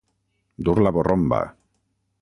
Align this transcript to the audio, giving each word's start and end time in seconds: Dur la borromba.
Dur 0.69 0.75
la 0.87 0.93
borromba. 0.97 1.43